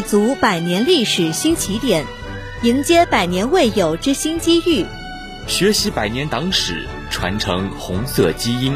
[0.00, 2.06] 立足百年历史新起点，
[2.62, 4.86] 迎接百年未有之新机遇，
[5.46, 8.74] 学习百年党史，传承红色基因，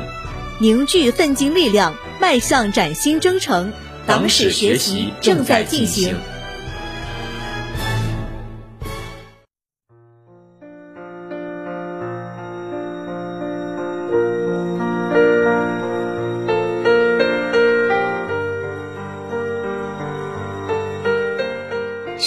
[0.59, 3.73] 凝聚奋进力量，迈向崭新征程。
[4.07, 6.15] 党史学习正在进行。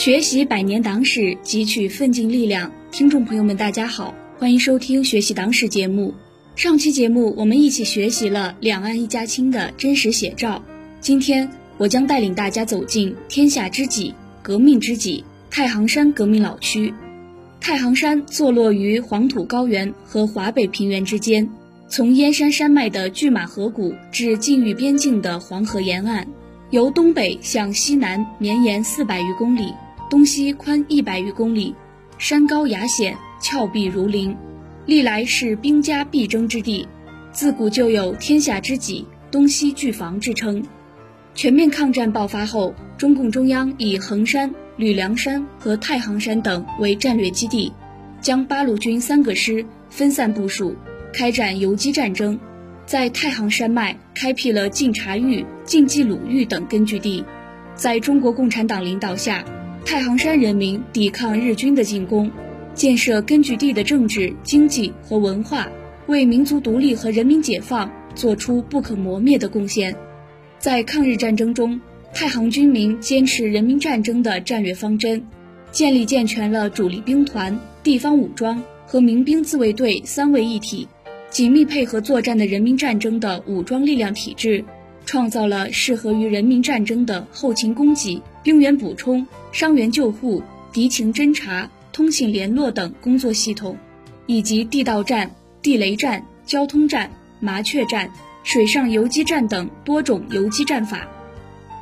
[0.08, 2.72] 学习百年党史，汲取奋进力量。
[2.94, 6.14] 听众朋友们，大家好，欢迎收听《学习党史》节目。
[6.56, 10.64] 上期节目我们一起学习了两岸一家亲的真实写照。
[11.02, 16.94] 今天我将带领大家走进天下知己、革命知己太行山革命老区。
[17.60, 21.50] 太行山坐落于黄土高原和华北平原之间，
[21.90, 26.26] 从燕山山脉的拒马河谷至晋豫边境的黄河沿岸，
[26.70, 29.74] 由东北向西南绵延四百余公里。
[30.10, 31.76] 东西宽一百余公里，
[32.18, 34.36] 山高崖险，峭壁如林，
[34.86, 36.88] 历来是兵家必争之地。
[37.32, 40.64] 自古就有“天下知己，东西俱防”之称。
[41.36, 47.74] 全面抗战爆发后，中共中央以衡山、吕梁山和太行山等为战略基地，
[48.22, 50.76] 将八路军三个师分散部署，
[51.14, 52.40] 开展游击战争，
[52.86, 57.26] 在太行山脉开辟了晋察豫、晋冀鲁豫等根据地。
[57.76, 59.46] 在中国共产党领导下，
[59.88, 62.30] 太行山人民抵抗日军的进攻，
[62.74, 65.66] 建设根据地的政治、经济和文化，
[66.08, 69.96] 为民族独立和人民解放做出不可磨灭的贡献。
[70.60, 71.80] 在抗日战争中，
[72.14, 75.26] 太行军民坚持人民战争的战略方针，
[75.72, 80.86] 建立健全了主力兵团、地方武装和民兵自卫队三位一体，
[81.30, 84.66] 紧密配合作战的人民战争的武装力量体制。
[85.08, 93.78] 创造了适合于人民战争的后勤供给、兵员补充、伤员救护、敌情侦察、通信联络等工作系统，
[94.26, 95.32] 以及地道战、
[95.62, 97.10] 地雷战、交通战、
[97.40, 98.12] 麻雀战、
[98.44, 101.08] 水上游击战等多种游击战法。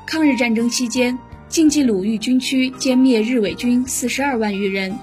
[0.05, 1.17] 抗日战争期间，
[1.49, 4.95] 晋冀鲁豫军区歼灭日伪军四十二万余人，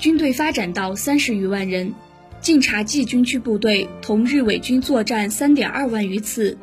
[0.00, 1.92] 军队发展到三十余万人；
[2.40, 6.58] 晋察冀军区部队同日伪军作战三点二万余次。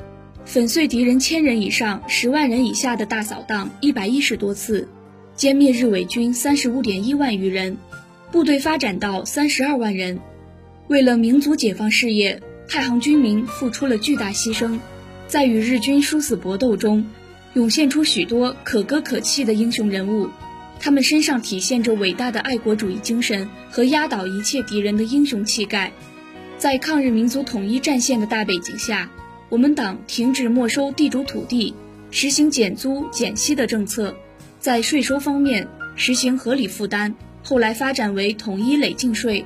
[0.45, 4.87] 粉碎敌人千人以上、十万人以下的大扫荡一百一十多次，
[5.35, 7.77] 歼灭日伪军三十五点一万余人，
[8.31, 10.19] 部队发展到三十二万人。
[10.87, 12.39] 为了民族解放事业，
[12.69, 14.79] 太行军民付出了巨大牺牲，
[15.27, 17.05] 在与日军殊死搏斗中，
[17.55, 20.29] 涌现出许多可歌可泣的英雄人物，
[20.79, 25.91] 他们身上体现着伟大的爱国主义精神和压倒一切敌人的英雄气概。
[26.59, 29.09] 在抗日民族统一战线的大背景下。
[29.55, 31.73] 我们党停止没收地主土地，
[32.11, 34.13] 实行减租减息的政策，
[34.59, 39.45] 在税收方面实行合理负担，后来发展为统一累进税。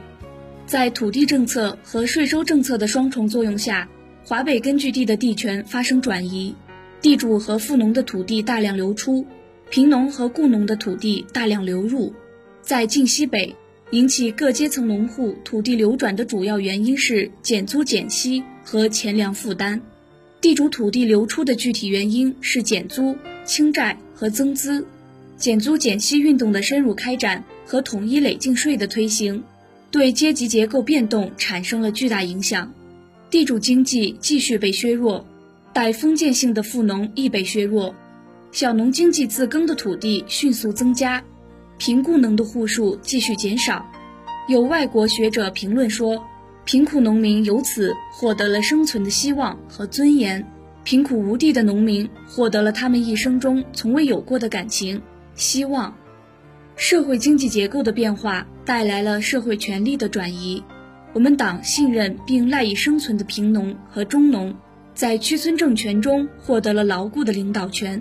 [0.66, 3.88] 在土地政策和税收政策的双重作用下，
[4.26, 6.56] 华北根据地的地权发生转移，
[7.04, 9.28] 地主和富农的土地大量流出，
[9.70, 12.12] 贫农和雇农的土地大量流入。
[12.64, 13.56] 在晋西北，
[13.92, 19.80] 引起各阶层农户土地流转的主要原因是减租减息和钱粮负担。
[20.42, 24.86] 地主土地流出的具体原因是减租、清债和增资，
[25.36, 29.44] 减租减息运动的深入开展和统一累进税的推行，
[29.92, 32.72] 对阶级结构变动产生了巨大影响。
[33.30, 35.26] 地主经济继续被削弱，
[35.74, 37.94] 带封建性的富农亦被削弱，
[38.54, 41.22] 小农经济自耕的土地迅速增加，
[41.78, 43.86] 贫雇农的户数继续减少。
[44.48, 46.24] 有外国学者评论说。
[46.72, 50.46] 贫苦农民由此获得了生存的希望和尊严，
[50.84, 55.02] 贫苦无地的农民获得了他们一生中从未有过的感情、
[55.34, 55.92] 希望。
[56.76, 60.64] 社会经济结构的变化带来了社会权力的转移。
[61.14, 64.56] 我们党信任并赖以生存的贫农和中农，
[64.94, 68.00] 在区村政权中获得了牢固的领导权。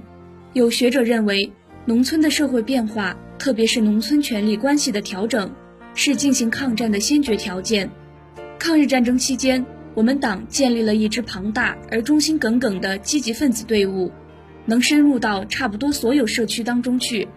[0.53, 1.51] 有学者认为，
[1.87, 5.51] 农村的社会变化，特别是农村权力关系的调整，
[5.95, 7.91] 是进行抗战的先决条件。
[8.59, 9.65] 抗日战争期间，
[9.95, 14.11] 我们党建立了一支庞大而忠心耿耿的积极分子队伍，
[14.67, 17.29] 能深入到差不多所有社区当中去。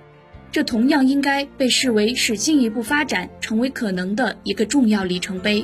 [0.52, 5.64] 这同样应该被视为使进一步发展成为可能的一个重要里程碑。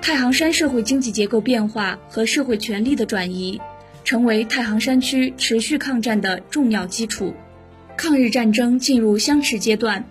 [0.00, 3.60] 太行山社会经济结构变化和社会权力的转移，
[4.02, 7.34] 成为太行山区持续抗战的重要基础。
[7.96, 10.04] 抗日战争进入相持阶段，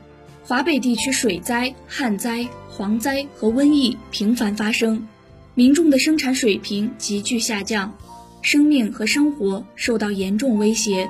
[0.44, 2.48] 华北地区水灾、旱灾。
[2.78, 5.06] 蝗灾和瘟疫频繁发生，
[5.54, 7.94] 民众的生产水平急剧下降，
[8.42, 11.08] 生命和生活受到严重威胁。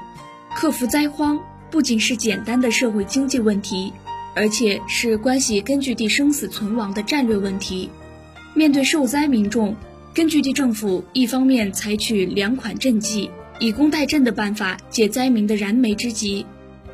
[0.53, 1.39] 克服灾荒，
[1.69, 3.93] 不仅是简单的社会经济问题，
[4.35, 7.89] 而且是关系根据地生死存亡的战略问题。
[8.55, 9.75] 面对受灾民众，
[10.13, 13.29] 根据地政府一方面采取粮款赈济、
[13.59, 16.45] 以工代赈的办法解灾民的燃眉之急，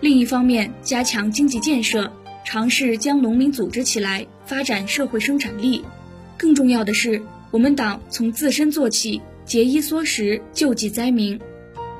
[0.01, 2.11] 另一方面加强经济建设，
[2.47, 5.83] 尝试将农民组织起来，发展社会生产力。
[6.37, 7.21] 更重要的是，
[7.51, 11.37] 我们党从自身做起，节衣缩食，救济灾民。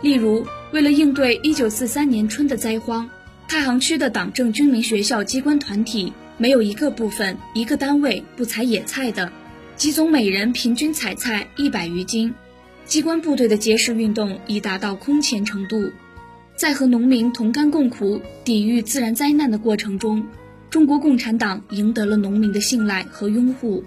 [0.02, 3.10] 例如，为了应对1943年春的灾荒，
[3.50, 9.30] 太行区的党政军民学校机关团体没有一个部分、一个单位不采野菜的，
[9.76, 12.34] 集总每人平均采菜一百余斤。
[12.86, 15.92] 机关部队的节食运动已达到空前程度。
[16.58, 20.26] 在和农民同甘共苦、抵御自然灾难的过程中，
[20.72, 23.84] 中国共产党赢得了农民的信赖和拥护。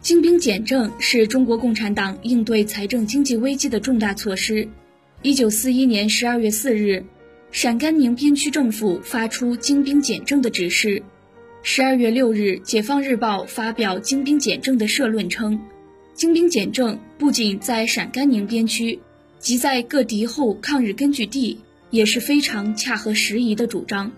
[0.00, 4.66] 精兵简政是中国共产党应对财政经济危机的重大措施。
[5.22, 7.04] 一九四一年十二月四日，
[7.52, 11.04] 陕甘宁边区政府发出精兵简政的指示。
[11.62, 15.60] 十二月六日，《解放日报》发表精兵简政的社论称，
[16.14, 18.98] 精兵简政不仅在陕甘宁边区，
[19.38, 21.60] 即在各敌后抗日根据地
[21.90, 24.12] 也是非常恰合时宜的主张。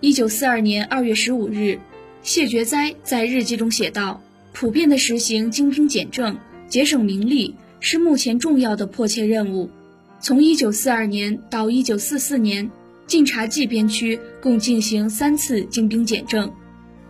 [0.00, 1.78] 一九四二年二月十五日，
[2.22, 4.22] 谢觉哉在日记中写道。
[4.52, 9.68] 普遍的实行精兵简政、节省民力是目前重要的迫切任务。
[10.18, 12.70] 从1942年到1944年，
[13.06, 16.50] 晋察冀边区共进行三次精兵简政。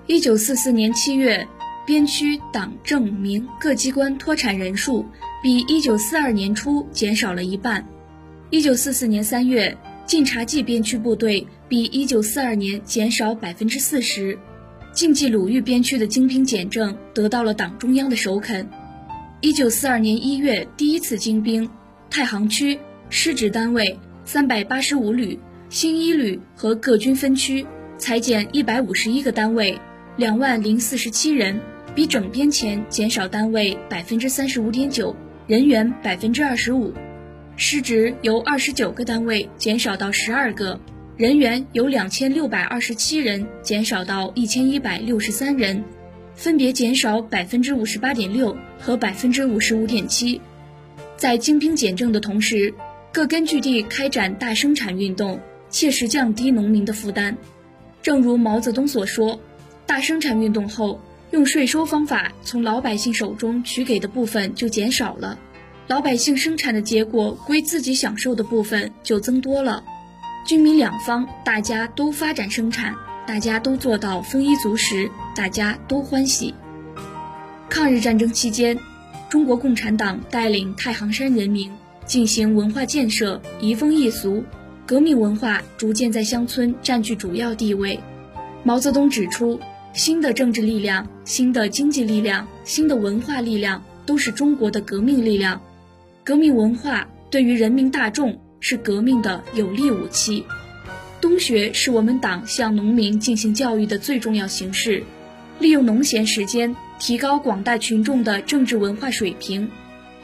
[0.08, 1.46] 1944年7月，
[1.86, 5.06] 边区党政民各机关脱产人数
[5.40, 7.86] 比1942年初减少了一半。
[8.50, 14.38] 1944年3月，晋察冀边区部队比1942年减少百分之四十。
[14.92, 18.68] 晋冀鲁豫边区的精兵简政得到了党中央的首肯。
[19.40, 21.68] 一九四二年一月，第一次精兵，
[22.08, 22.78] 太行区
[23.10, 25.38] 师职单位三百八十五旅、
[25.68, 27.66] 新一旅和各军分区
[27.98, 29.76] 裁减一百五十一个单位，
[30.16, 31.60] 两万零四十七人，
[31.96, 35.14] 比整编前减少单位百分之三十五点九，
[35.48, 36.94] 人员百分之二十五，
[37.58, 40.78] 师职由二十九个单位减少到十二个。
[41.16, 45.82] 人员由两千六百二十七人减少到一千一百六十三人，
[46.34, 50.38] 分别减少百分之五十八点六和百分之五十五点七。
[51.16, 52.74] 在精兵简政的同时，
[53.10, 57.34] 各根据地开展大生产运动，切实降低农民的负担。
[58.02, 59.40] 正如毛泽东所说，
[59.86, 61.00] 大生产运动后，
[61.30, 65.38] 用税收方法从老百姓手中取给的部分就减少了，
[65.88, 69.84] 老百姓生产的结果归自己享受的部分就增多了。
[70.44, 72.94] 军民两方，大家都发展生产，
[73.24, 76.52] 大家都做到丰衣足食，大家都欢喜。
[77.68, 78.76] 抗日战争期间，
[79.28, 81.70] 中国共产党带领太行山人民
[82.04, 84.42] 进行文化建设，移风易俗，
[84.86, 88.00] 革命文化逐渐在乡村占据主要地位。
[88.64, 89.60] 毛泽东指出，
[89.92, 95.60] 新的政治力量、新的经济力量、新的文化力量，都是中国的革命力量。
[96.26, 98.36] 革命文化对于人民大众。
[98.58, 100.42] 是革命的有力武器。
[101.20, 105.04] 冬学是我们党向农民进行教育的最重要形式，
[105.60, 109.70] 利用农闲时间提高广大群众的政治文化水平。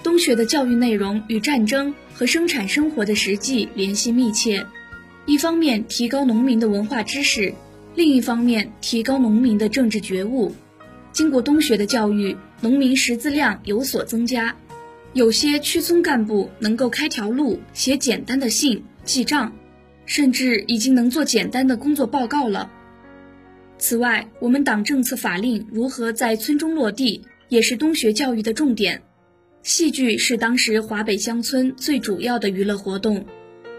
[0.03, 4.67] 冬学的教育内容与战争和生产生活的实际联系密切，
[5.27, 7.55] 一方面提高农民的文化知识，
[7.95, 10.53] 另一方面提高农民的政治觉悟。
[11.13, 14.57] 经过冬学的教育，农民识字量有所增加。
[15.15, 19.53] 有些区村干部能够开条路、写简单的信、记账，
[20.07, 22.71] 甚至已经能做简单的工作报告了。
[23.77, 29.03] 此外，我们党政策法令如何在村中落地，也是冬学教育的重点。
[29.63, 33.27] 戏剧是当时华北乡村最主要的娱乐活动。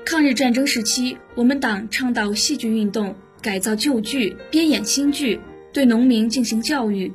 [0.05, 5.39] 抗日战争时期，我们党倡导戏剧运动，改造旧剧，编演新剧，
[5.71, 7.11] 对农民进行教育。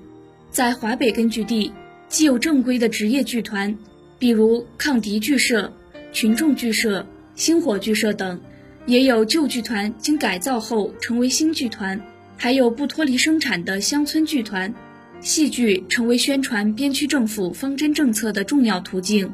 [0.51, 1.73] 在华北根据地，
[2.09, 3.79] 既有正规的职业剧团。
[4.19, 5.73] 比如抗敌剧社、
[6.13, 8.41] 群众剧社、星火剧社等，
[8.87, 12.01] 也有旧剧团经改造后成为新剧团，
[12.37, 14.75] 还有不脱离生产的乡村剧团。
[15.21, 19.33] 戏剧成为宣传边区政府方针政策的重要途径。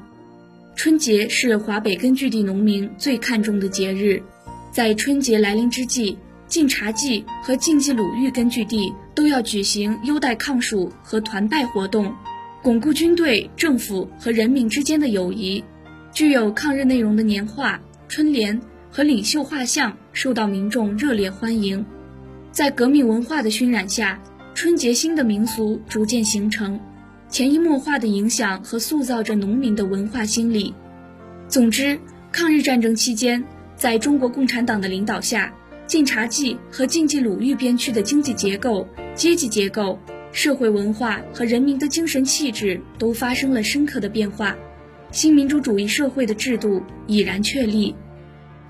[0.77, 4.23] 春节是华北根据地农民最看重的节日，
[4.73, 12.13] 在春节来临之际，晋察冀和晋冀鲁豫根据地都要举行优待抗暑和团拜活动。
[12.65, 15.63] 巩固军队、政府和人民之间的友谊，
[16.15, 17.79] 具有抗日内容的年画、
[18.09, 18.59] 春联
[18.91, 21.85] 和领袖画像受到民众热烈欢迎。
[22.53, 24.19] 在革命文化的熏染下，
[24.55, 26.81] 春节新的民俗逐渐形成，
[27.29, 30.73] 潜移默化的影响和塑造着农民的文化心理。
[31.47, 31.99] 总之，
[32.33, 33.45] 抗日战争期间，
[33.77, 35.53] 在中国共产党的领导下，
[35.87, 39.99] 晋察冀和晋冀鲁豫边区的经济结构、阶级结构、
[40.35, 44.57] 社会文化和人民的精神气质都发生了深刻的变化，
[45.13, 47.95] 新民主主义社会的制度已然确立。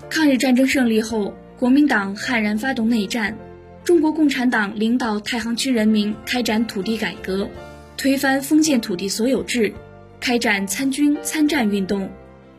[0.07, 3.35] 抗日战争胜利后，国民党悍然发动内战，
[3.83, 7.49] 中国共产党领导太行区人民开展土地改革，
[7.97, 9.73] 推翻封建土地所有制，
[10.19, 12.07] 开展参军参战运动。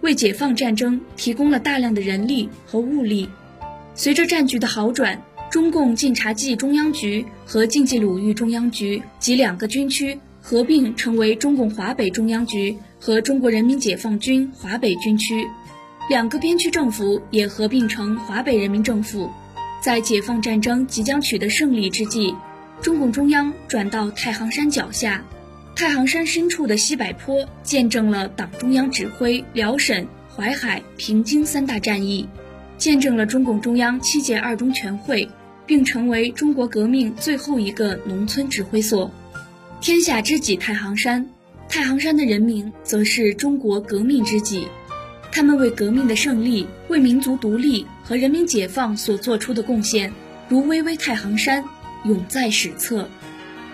[0.01, 3.29] 为解放战争提供了大量的人力和物力。
[3.95, 15.47] 随着战局的好转，中共晋察冀中央局和晋冀鲁豫中央局及两个军区合并成为中共华北中央局和中国人民解放军华北军区，
[16.11, 19.31] 两个边区政府也合并成华北人民政府。
[19.81, 22.35] 在解放战争即将取得胜利之际，
[22.83, 25.25] 中共中央转到太行山脚下。
[25.77, 32.27] 太行山深处的西柏坡，见证了党中央指挥辽沈、淮海、平津三大战役，
[32.79, 35.29] 见证了中共中央七届二中全会，
[35.67, 39.11] 并成为中国革命最后一个农村指挥所。
[39.81, 41.29] 天下知己太行山，
[41.69, 44.69] 太行山的人民则是中国革命知己，
[45.33, 50.13] 他们为革命的胜利、为民族独立和人民解放所做出的贡献，
[50.49, 51.65] 如巍巍太行山，
[52.05, 53.09] 永在史册。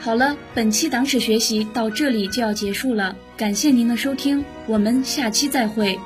[0.00, 5.98] 好了，本期党史学习到这里就要结束了，感谢您的收听，我们下期再会。